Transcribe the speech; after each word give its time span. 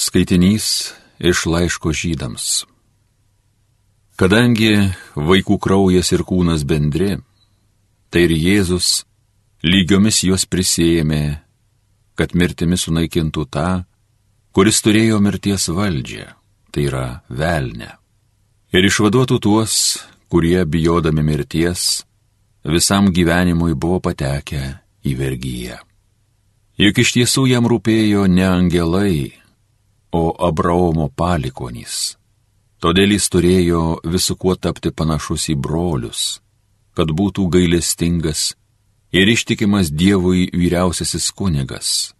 Skaitinys 0.00 0.94
iš 1.18 1.42
laiško 1.44 1.90
žydams. 1.92 2.44
Kadangi 4.16 4.70
vaikų 5.12 5.58
kraujas 5.60 6.08
ir 6.16 6.22
kūnas 6.24 6.62
bendri, 6.64 7.18
tai 8.08 8.22
ir 8.24 8.32
Jėzus 8.32 9.02
lygiomis 9.60 10.22
juos 10.24 10.46
prisėmė, 10.48 11.42
kad 12.16 12.32
mirtimi 12.32 12.78
sunaikintų 12.80 13.44
tą, 13.52 13.66
kuris 14.56 14.80
turėjo 14.80 15.18
mirties 15.20 15.68
valdžią, 15.68 16.30
tai 16.72 16.86
yra 16.88 17.04
velnę, 17.28 17.90
ir 18.72 18.88
išvaduotų 18.88 19.36
tuos, 19.44 19.74
kurie 20.32 20.64
bijodami 20.64 21.26
mirties 21.28 22.06
visam 22.64 23.12
gyvenimui 23.12 23.76
buvo 23.76 24.00
patekę 24.08 24.64
į 25.04 25.12
vergyją. 25.20 25.76
Juk 26.80 27.04
iš 27.04 27.12
tiesų 27.18 27.44
jam 27.52 27.68
rūpėjo 27.68 28.24
ne 28.32 28.48
angelai, 28.48 29.36
o 30.12 30.30
Abraomo 30.46 31.08
palikonys. 31.08 32.16
Todėl 32.80 33.12
jis 33.16 33.28
turėjo 33.28 33.82
visu 34.08 34.36
kuo 34.40 34.56
tapti 34.56 34.90
panašus 34.90 35.50
į 35.52 35.56
brolius, 35.60 36.40
kad 36.96 37.12
būtų 37.12 37.46
gailestingas 37.52 38.54
ir 39.12 39.28
ištikimas 39.28 39.90
Dievui 39.92 40.48
vyriausiasis 40.54 41.28
kunigas 41.36 42.14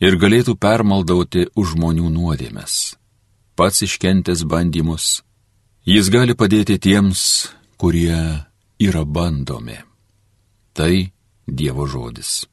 ir 0.00 0.16
galėtų 0.20 0.56
permaldauti 0.60 1.46
už 1.56 1.74
žmonių 1.74 2.10
nuodėmes. 2.12 2.96
Pats 3.56 3.82
iškentęs 3.86 4.44
bandymus, 4.44 5.22
jis 5.88 6.10
gali 6.12 6.36
padėti 6.36 6.76
tiems, 6.78 7.48
kurie 7.80 8.44
yra 8.78 9.04
bandomi. 9.04 9.78
Tai 10.76 10.92
Dievo 11.46 11.86
žodis. 11.86 12.44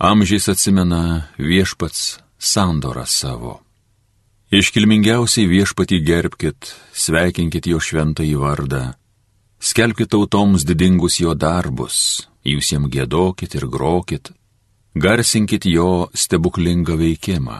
Amžiais 0.00 0.48
atsimena 0.48 1.28
viešpats 1.36 2.22
sandorą 2.40 3.04
savo. 3.04 3.58
Iškilmingiausiai 4.48 5.44
viešpatį 5.44 5.96
gerbkit, 6.00 6.70
sveikinkit 6.96 7.66
jo 7.68 7.76
šventąjį 7.76 8.38
vardą, 8.40 8.80
skelbkit 9.60 10.08
tautoms 10.08 10.64
didingus 10.64 11.18
jo 11.20 11.34
darbus, 11.36 12.24
jūs 12.48 12.72
jam 12.72 12.86
gėdokit 12.88 13.52
ir 13.60 13.66
grokit, 13.68 14.30
garsinkit 14.96 15.68
jo 15.68 16.08
stebuklingą 16.16 16.96
veikimą. 16.96 17.58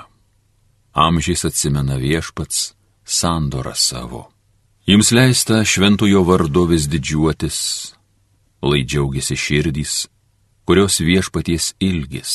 Amžiais 0.96 1.44
atsimena 1.44 1.98
viešpats 2.00 2.70
sandorą 3.04 3.74
savo. 3.76 4.22
Jums 4.88 5.12
leista 5.12 5.60
šventojo 5.60 6.24
vardu 6.24 6.64
vis 6.72 6.88
didžiuotis, 6.88 7.60
lai 8.64 8.80
džiaugiasi 8.88 9.36
širdys, 9.36 10.08
kurios 10.70 11.00
viešpaties 11.02 11.72
ilgis. 11.82 12.32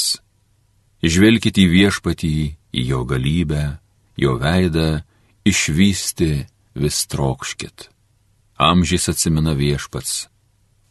Žvelkite 0.99 1.61
į 1.63 1.69
viešpatį, 1.71 2.31
į 2.75 2.81
jo 2.83 3.05
galybę, 3.07 3.77
jo 4.19 4.33
veidą, 4.41 5.05
išvysti 5.47 6.27
vis 6.75 6.97
trokškit. 7.07 7.85
Amžiais 8.59 9.07
atsimena 9.07 9.53
viešpats, 9.55 10.25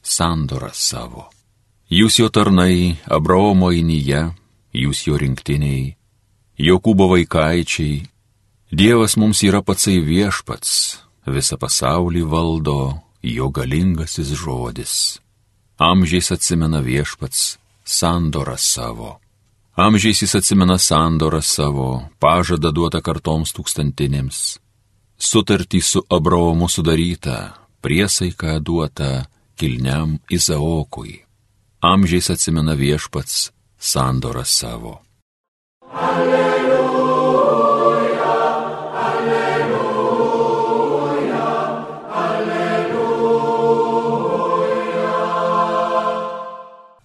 sandorą 0.01 0.71
savo. 0.73 1.27
Jūs 1.93 2.17
jo 2.23 2.31
tarnai, 2.33 2.97
Abraomo 3.13 3.69
įnyje, 3.77 4.23
jūs 4.73 5.05
jo 5.05 5.21
rinktiniai, 5.21 5.99
Jokūbo 6.57 7.11
vaikaičiai, 7.13 8.07
Dievas 8.73 9.19
mums 9.21 9.45
yra 9.45 9.61
patsai 9.61 9.99
viešpats, 10.01 10.73
visą 11.29 11.61
pasaulį 11.61 12.25
valdo 12.25 12.79
jo 13.21 13.51
galingasis 13.53 14.33
žodis 14.33 15.21
amžiais 15.79 16.31
atsimena 16.33 16.81
viešpats 16.81 17.59
sandorą 17.85 18.57
savo. 18.57 19.21
Amžiais 19.77 20.23
jis 20.23 20.35
atsimena 20.35 20.79
sandorą 20.79 21.43
savo, 21.43 22.07
pažadą 22.23 22.71
duotą 22.71 23.03
kartoms 23.03 23.51
tūkstantinėms, 23.57 24.39
sutartį 25.19 25.81
su 25.83 26.05
Abraomu 26.11 26.69
sudarytą, 26.71 27.39
priesaiką 27.83 28.61
duotą 28.63 29.27
kilniam 29.59 30.19
Izaokui. 30.31 31.25
Amžiais 31.83 32.31
atsimena 32.31 32.79
viešpats 32.79 33.51
sandorą 33.79 34.47
savo. 34.47 35.01
Alleluja. 35.91 36.54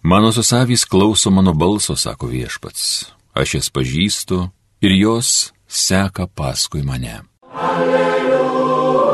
Mano 0.09 0.31
susavys 0.31 0.86
klauso 0.86 1.30
mano 1.31 1.53
balso, 1.53 1.96
sako 1.96 2.28
viešpats. 2.34 3.14
Aš 3.38 3.53
jas 3.56 3.70
pažįstu 3.70 4.50
ir 4.81 4.92
jos 4.97 5.53
seka 5.70 6.25
paskui 6.25 6.81
mane. 6.81 7.22
Alleluja, 7.53 9.06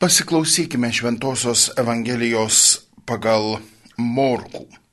Pasiklausykime 0.00 0.88
Šventojios 0.88 1.76
Evangelijos 1.76 2.88
pagal 3.04 3.60
Morkų. 4.00 4.85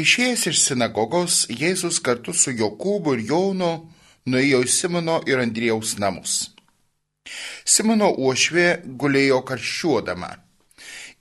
Išėjęs 0.00 0.46
iš 0.48 0.60
sinagogos, 0.64 1.42
Jėzus 1.52 1.98
kartu 2.04 2.32
su 2.32 2.54
Jokūbu 2.56 3.18
ir 3.18 3.24
Jaunu 3.32 3.72
nuėjo 4.30 4.62
į 4.64 4.70
Simono 4.72 5.16
ir 5.28 5.42
Andriejaus 5.42 5.96
namus. 6.00 6.36
Simono 7.68 8.08
uošvė 8.16 8.68
gulėjo 9.00 9.42
karščiuodama 9.50 10.30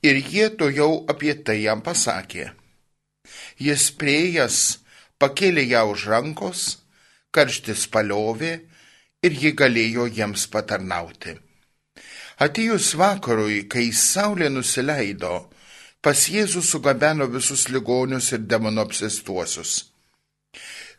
ir 0.03 0.21
jie 0.31 0.47
to 0.55 0.69
jau 0.71 0.91
apie 1.11 1.33
tai 1.43 1.57
jam 1.65 1.83
pasakė. 1.83 2.51
Jis 3.59 3.89
priejas 3.99 4.79
pakėlė 5.19 5.65
ją 5.73 5.83
už 5.91 6.07
rankos, 6.13 6.63
karštis 7.35 7.85
paliovė 7.91 8.53
ir 9.25 9.39
ji 9.43 9.51
galėjo 9.59 10.07
jiems 10.07 10.47
patarnauti. 10.53 11.35
Atėjus 12.39 12.93
vakarui, 12.95 13.65
kai 13.67 13.89
saulė 13.91 14.47
nusileido, 14.53 15.49
pas 16.01 16.25
Jėzų 16.31 16.61
sugabeno 16.63 17.27
visus 17.31 17.67
ligonius 17.69 18.31
ir 18.35 18.45
demono 18.47 18.85
apsistuosius. 18.87 19.89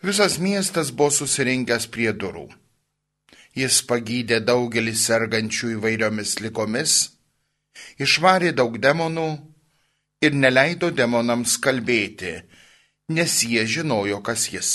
Visas 0.03 0.38
miestas 0.41 0.91
buvo 0.97 1.12
susirinkęs 1.12 1.87
prie 1.93 2.12
durų. 2.12 2.49
Jis 3.56 3.81
pagydė 3.89 4.39
daugelį 4.44 4.94
sergančių 4.97 5.75
įvairiomis 5.77 6.37
lygomis, 6.44 6.94
išvarė 7.99 8.53
daug 8.56 8.78
demonų 8.78 9.28
ir 10.25 10.37
neleido 10.37 10.91
demonams 10.94 11.56
kalbėti, 11.65 12.37
nes 13.10 13.41
jie 13.44 13.66
žinojo, 13.66 14.21
kas 14.22 14.47
jis. 14.53 14.71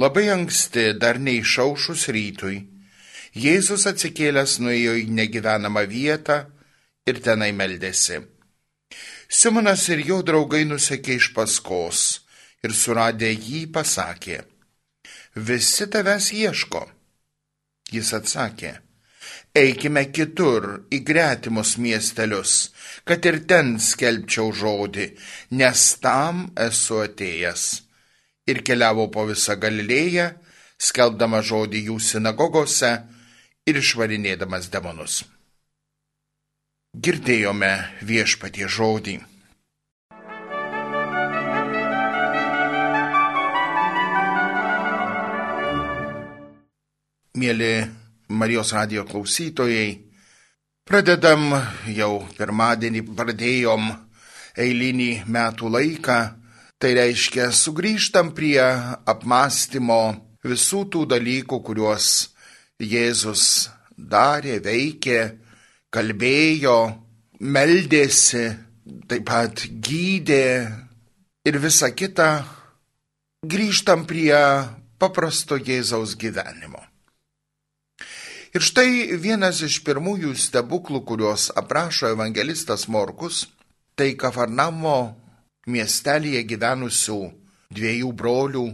Labai 0.00 0.28
anksti, 0.32 0.92
dar 0.98 1.20
neišaušus 1.20 2.08
rytui, 2.14 2.58
Jėzus 3.30 3.84
atsikėlęs 3.86 4.56
nuėjo 4.58 4.96
į 4.98 5.04
negyvenamą 5.14 5.84
vietą 5.86 6.40
ir 7.06 7.20
tenai 7.22 7.52
meldėsi. 7.54 8.18
Simonas 9.30 9.84
ir 9.94 10.00
jo 10.02 10.16
draugai 10.26 10.64
nusekė 10.66 11.14
iš 11.20 11.28
paskos 11.36 12.00
ir 12.66 12.72
suradę 12.74 13.28
jį 13.30 13.60
pasakė, 13.70 14.40
visi 15.48 15.86
tavęs 15.86 16.32
ieško. 16.34 16.82
Jis 17.94 18.10
atsakė, 18.18 18.72
eikime 19.54 20.02
kitur 20.10 20.66
į 20.90 21.00
gretimus 21.06 21.76
miestelius, 21.78 22.56
kad 23.06 23.22
ir 23.30 23.40
ten 23.46 23.76
skelbčiau 23.78 24.50
žodį, 24.50 25.06
nes 25.62 25.86
tam 26.02 26.48
esu 26.68 26.98
atėjęs. 27.06 27.70
Ir 28.50 28.64
keliavo 28.66 29.06
po 29.14 29.28
visą 29.30 29.54
Galilėją, 29.62 30.32
skelbdama 30.74 31.38
žodį 31.46 31.86
jų 31.86 32.00
sinagogose 32.02 32.96
ir 33.62 33.78
išvarinėdamas 33.78 34.72
demonus. 34.74 35.22
Girdėjome 36.90 37.70
viešpatie 38.02 38.66
žodį. 38.66 39.12
Mėly 47.38 47.74
Marijos 48.26 48.72
radio 48.74 49.04
klausytojai, 49.06 50.00
pradedam 50.82 51.54
jau 51.94 52.26
pirmadienį, 52.34 53.04
pradėjom 53.14 53.86
eilinį 54.58 55.12
metų 55.30 55.70
laiką, 55.70 56.16
tai 56.82 56.90
reiškia 56.98 57.52
sugrįžtam 57.54 58.32
prie 58.34 58.58
apmąstymo 59.06 60.00
visų 60.42 60.82
tų 60.90 61.04
dalykų, 61.14 61.62
kuriuos 61.62 62.34
Jėzus 62.82 63.70
darė, 63.94 64.58
veikė, 64.58 65.20
kalbėjo, 65.94 66.76
meldėsi, 67.40 68.44
taip 69.10 69.26
pat 69.28 69.64
gydė 69.66 70.46
ir 71.46 71.58
visa 71.62 71.90
kita. 71.94 72.30
Grįžtam 73.40 74.04
prie 74.04 74.36
paprasto 75.00 75.56
Jėzaus 75.56 76.14
gyvenimo. 76.20 76.82
Ir 78.50 78.64
štai 78.66 79.16
vienas 79.22 79.62
iš 79.62 79.78
pirmųjų 79.86 80.34
stebuklų, 80.34 81.04
kuriuos 81.06 81.48
aprašo 81.56 82.10
evangelistas 82.10 82.88
Morkus, 82.90 83.46
tai 83.94 84.16
Kafarnamo 84.18 84.98
miestelėje 85.70 86.42
gyvenusių 86.50 87.20
dviejų 87.70 88.12
brolių 88.12 88.66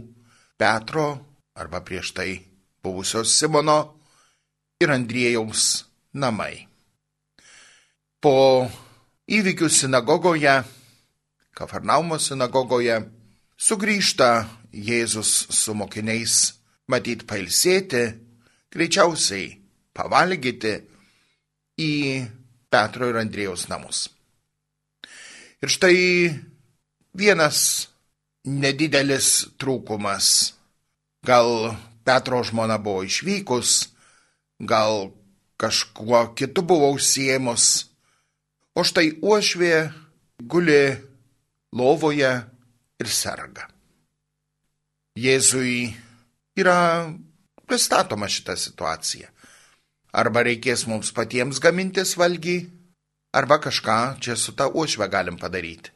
Petro 0.57 1.07
arba 1.57 1.81
prieš 1.85 2.13
tai 2.17 2.31
buvusios 2.83 3.33
Simono 3.37 3.77
ir 4.81 4.91
Andriejaus 4.93 5.85
namai. 6.13 6.66
Po 8.21 8.65
įvykių 9.29 9.69
sinagogoje, 9.69 10.63
Kafarnaumo 11.57 12.17
sinagogoje, 12.21 12.95
sugrįžta 13.57 14.29
Jėzus 14.73 15.47
su 15.53 15.73
mokiniais 15.77 16.35
matyt 16.89 17.25
pailsėti, 17.29 18.01
greičiausiai 18.73 19.51
pavalgyti 19.93 20.73
į 21.81 21.93
Petro 22.69 23.09
ir 23.09 23.19
Andrėjaus 23.21 23.67
namus. 23.69 24.07
Ir 25.61 25.73
štai 25.73 25.97
vienas 27.17 27.89
nedidelis 28.45 29.45
trūkumas. 29.61 30.55
Gal 31.25 31.75
Petro 32.05 32.41
žmona 32.45 32.77
buvo 32.81 33.03
išvykus, 33.05 33.91
gal 34.57 35.11
kažkuo 35.57 36.35
kitu 36.37 36.61
buvo 36.65 36.91
užsiemus, 36.95 37.87
o 38.77 38.83
štai 38.85 39.17
uošvė 39.25 39.73
guli 40.45 40.81
lovoje 41.73 42.29
ir 43.01 43.09
serga. 43.09 43.65
Jėzui 45.17 45.89
yra 46.61 47.09
pristatoma 47.65 48.29
šita 48.29 48.53
situacija. 48.57 49.31
Arba 50.17 50.43
reikės 50.45 50.85
mums 50.89 51.09
patiems 51.13 51.59
gamintis 51.61 52.13
valgy, 52.17 52.59
arba 53.33 53.57
kažką 53.61 54.17
čia 54.21 54.37
su 54.37 54.53
ta 54.57 54.69
uošve 54.69 55.09
galim 55.09 55.37
padaryti. 55.41 55.91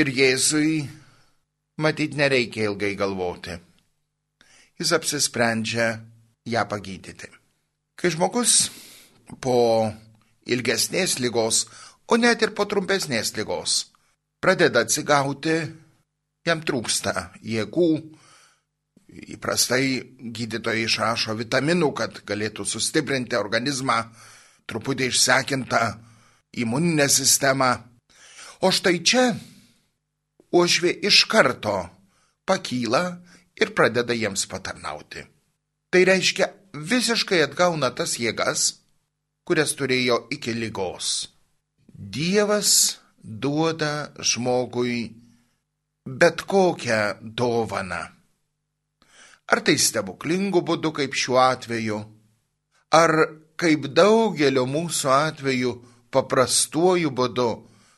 Ir 0.00 0.08
Jėzui 0.12 0.82
matyt 1.80 2.16
nereikia 2.16 2.70
ilgai 2.70 2.94
galvoti. 2.96 3.56
Jis 4.76 4.92
apsisprendžia 4.92 5.92
ją 6.48 6.64
pagydyti. 6.68 7.30
Kai 7.96 8.12
žmogus 8.12 8.68
po 9.40 9.56
ilgesnės 10.46 11.18
lygos, 11.22 11.66
o 12.06 12.16
net 12.16 12.42
ir 12.42 12.54
po 12.54 12.66
trumpesnės 12.70 13.34
lygos, 13.36 13.86
pradeda 14.40 14.84
atsigauti, 14.86 15.56
jam 16.46 16.62
trūksta 16.62 17.30
jėgų. 17.42 17.90
Įprastai 19.36 20.02
gydytojai 20.36 20.84
išrašo 20.84 21.36
vitaminų, 21.38 21.92
kad 21.96 22.20
galėtų 22.28 22.66
sustiprinti 22.68 23.38
organizmą, 23.38 24.02
truputį 24.68 25.08
išsekintą 25.08 25.82
imuninę 26.62 27.06
sistemą. 27.08 27.70
O 28.60 28.72
štai 28.72 28.98
čia 29.06 29.30
uošvė 30.52 30.92
iš 31.06 31.24
karto 31.30 31.78
pakyla 32.46 33.02
ir 33.56 33.72
pradeda 33.76 34.14
jiems 34.16 34.46
patarnauti. 34.50 35.24
Tai 35.90 36.02
reiškia 36.04 36.50
visiškai 36.76 37.40
atgauna 37.46 37.90
tas 37.96 38.18
jėgas, 38.20 38.74
kurias 39.46 39.76
turėjo 39.78 40.26
iki 40.34 40.54
lygos. 40.58 41.28
Dievas 41.86 42.72
duoda 43.22 44.10
žmogui 44.18 44.98
bet 46.06 46.42
kokią 46.50 47.00
dovaną. 47.22 48.02
Ar 49.46 49.62
tai 49.62 49.76
stebuklingų 49.78 50.62
būdų 50.66 50.90
kaip 50.98 51.14
šiuo 51.14 51.38
atveju, 51.42 51.98
ar 52.98 53.12
kaip 53.58 53.86
daugelio 53.94 54.66
mūsų 54.66 55.10
atveju 55.14 55.72
paprastuoju 56.14 57.10
būdu, 57.14 57.50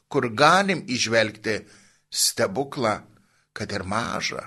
kur 0.08 0.28
galim 0.32 0.84
išvelgti 0.88 1.58
stebuklą, 2.08 2.94
kad 3.52 3.72
ir 3.72 3.84
mažą, 3.84 4.44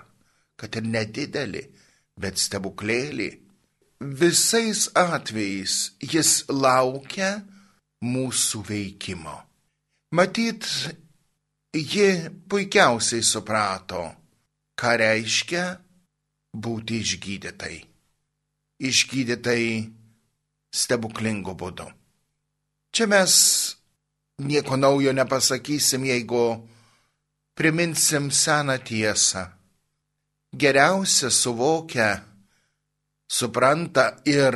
kad 0.58 0.78
ir 0.78 0.86
nedidelį, 0.86 1.64
bet 2.22 2.38
stebuklėlį. 2.42 3.30
Visais 4.02 4.88
atvejais 4.98 5.92
jis 6.02 6.32
laukia 6.50 7.36
mūsų 8.02 8.64
veikimo. 8.66 9.36
Matyt, 10.18 10.66
ji 11.70 12.08
puikiausiai 12.50 13.22
suprato, 13.22 14.02
ką 14.74 14.96
reiškia 14.98 15.66
būti 16.58 16.98
išgydytai. 17.06 17.78
Išgydytai 18.82 19.66
stebuklingu 20.74 21.54
būdu. 21.54 21.86
Čia 22.92 23.06
mes 23.06 23.36
nieko 24.42 24.82
naujo 24.82 25.14
nepasakysim, 25.14 26.10
jeigu 26.10 26.66
priminsim 27.54 28.32
seną 28.34 28.82
tiesą. 28.82 29.46
Geriausia 30.58 31.30
suvokia, 31.30 32.31
supranta 33.32 34.20
ir 34.28 34.56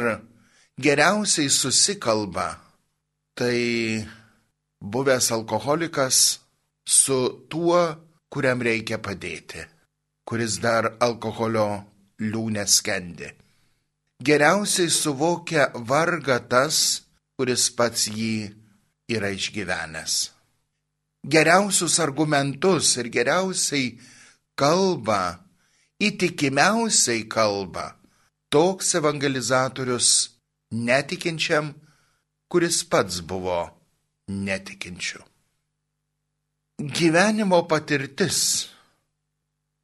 geriausiai 0.76 1.50
susikalba, 1.50 2.48
tai 3.34 4.04
buvęs 4.84 5.32
alkoholikas 5.32 6.18
su 6.84 7.20
tuo, 7.48 7.80
kuriam 8.28 8.60
reikia 8.60 9.00
padėti, 9.00 9.64
kuris 10.28 10.60
dar 10.60 10.92
alkoholio 11.00 11.70
liūnė 12.20 12.68
skendi. 12.68 13.32
Geriausiai 14.20 14.92
suvokia 14.92 15.72
vargą 15.88 16.42
tas, 16.52 16.78
kuris 17.40 17.72
pats 17.78 18.10
jį 18.12 18.52
yra 19.16 19.32
išgyvenęs. 19.32 20.16
Geriausius 21.24 22.00
argumentus 22.04 22.98
ir 23.00 23.08
geriausiai 23.08 23.94
kalba, 24.60 25.40
įtikimiausiai 26.04 27.24
kalba 27.32 27.94
toks 28.50 28.96
evangelizatorius 29.00 30.10
netikinčiam, 30.72 31.74
kuris 32.50 32.84
pats 32.90 33.22
buvo 33.22 33.60
netikinčiu. 34.28 35.22
Gyvenimo 36.96 37.62
patirtis 37.72 38.40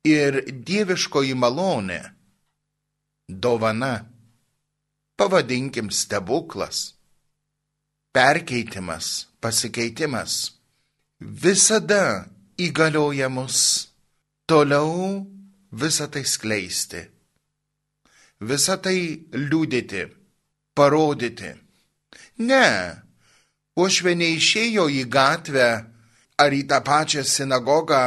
ir 0.03 0.41
dieviškoji 0.67 1.35
malonė, 1.37 2.01
dovana, 3.27 3.93
pavadinkim 5.15 5.91
stebuklas, 5.91 6.95
perkeitimas, 8.11 9.27
pasikeitimas, 9.39 10.33
visada 11.21 12.27
įgalioja 12.59 13.29
mus 13.29 13.57
toliau 14.49 15.21
visą 15.71 16.09
tai 16.11 16.25
skleisti, 16.27 17.05
visą 18.41 18.77
tai 18.81 18.97
liūdėti, 19.33 20.07
parodyti. 20.75 21.53
Ne, 22.41 22.65
uošvė 23.77 24.15
neišėjo 24.17 24.87
į 24.89 25.03
gatvę 25.13 25.69
ar 26.41 26.55
į 26.57 26.63
tą 26.69 26.81
pačią 26.85 27.23
sinagogą 27.27 28.03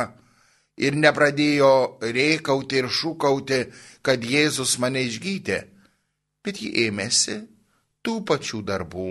ir 0.77 0.97
nepradėjo 0.99 1.75
rėkauti 2.03 2.83
ir 2.83 2.91
šūkauti, 2.91 3.61
kad 4.03 4.25
Jėzus 4.27 4.79
mane 4.83 5.05
išgydė, 5.07 5.61
bet 6.45 6.61
ji 6.61 6.73
ėmėsi 6.89 7.39
tų 8.05 8.21
pačių 8.29 8.61
darbų, 8.67 9.11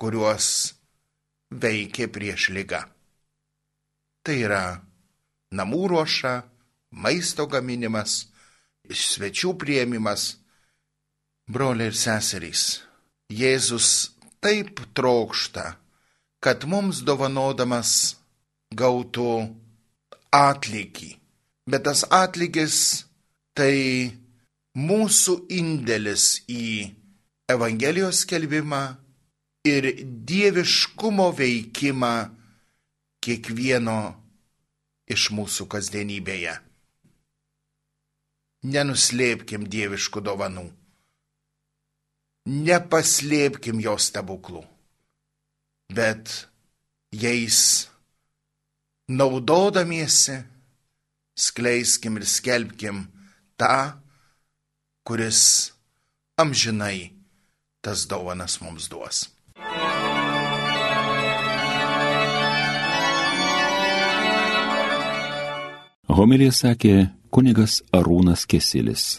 kuriuos 0.00 0.48
veikė 1.52 2.08
prieš 2.10 2.48
lygą. 2.56 2.80
Tai 4.24 4.36
yra 4.40 4.64
namų 5.52 5.82
ruoša, 5.92 6.34
maisto 7.04 7.46
gaminimas, 7.46 8.24
svečių 8.90 9.54
prieimimas. 9.60 10.34
Broliai 11.44 11.90
ir 11.92 11.96
seserys, 11.96 12.80
Jėzus 13.28 13.88
taip 14.40 14.80
trokšta, 14.96 15.74
kad 16.40 16.64
mums 16.68 17.02
dovanodamas 17.04 18.16
gautų 18.72 19.44
atlygį. 20.32 21.10
Bet 21.68 21.84
tas 21.84 22.04
atlygis 22.08 23.04
tai 23.56 24.12
mūsų 24.76 25.38
indėlis 25.52 26.42
į 26.48 26.92
Evangelijos 27.52 28.24
skelbimą 28.24 28.82
ir 29.68 29.90
dieviškumo 30.04 31.30
veikimą 31.36 32.14
kiekvieno 33.24 33.98
iš 35.12 35.30
mūsų 35.36 35.68
kasdienybėje. 35.72 36.56
Nenuslėpkim 38.64 39.66
dieviškų 39.68 40.22
dovanų. 40.24 40.68
Nepaslėpkim 42.48 43.80
jo 43.84 43.96
stebuklų 44.00 44.64
bet 45.94 46.48
jais 47.12 47.88
naudodamiesi 49.08 50.42
skleiskim 51.36 52.16
ir 52.18 52.26
skelbkim 52.26 53.06
tą, 53.60 54.00
kuris 55.04 55.72
amžinai 56.40 57.12
tas 57.84 58.06
dovanas 58.08 58.60
mums 58.62 58.88
duos. 58.88 59.28
Homilija 66.14 66.52
sakė 66.54 67.10
kunigas 67.34 67.80
Arūnas 67.90 68.44
Kesilis. 68.46 69.18